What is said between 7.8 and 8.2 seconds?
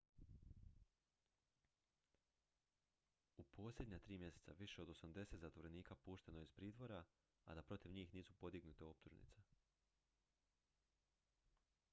njih